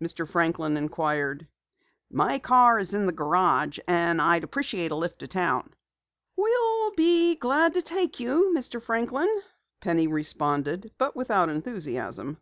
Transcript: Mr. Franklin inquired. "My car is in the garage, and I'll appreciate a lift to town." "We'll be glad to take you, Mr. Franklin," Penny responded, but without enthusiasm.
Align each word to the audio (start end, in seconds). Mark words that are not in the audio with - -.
Mr. 0.00 0.28
Franklin 0.28 0.76
inquired. 0.76 1.48
"My 2.08 2.38
car 2.38 2.78
is 2.78 2.94
in 2.94 3.06
the 3.06 3.12
garage, 3.12 3.80
and 3.88 4.22
I'll 4.22 4.44
appreciate 4.44 4.92
a 4.92 4.94
lift 4.94 5.18
to 5.18 5.26
town." 5.26 5.74
"We'll 6.36 6.92
be 6.92 7.34
glad 7.34 7.74
to 7.74 7.82
take 7.82 8.20
you, 8.20 8.52
Mr. 8.56 8.80
Franklin," 8.80 9.42
Penny 9.80 10.06
responded, 10.06 10.92
but 10.98 11.16
without 11.16 11.48
enthusiasm. 11.48 12.38